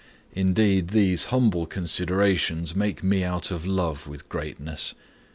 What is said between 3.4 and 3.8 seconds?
of